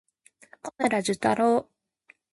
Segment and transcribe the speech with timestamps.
[0.63, 1.67] 小村寿太郎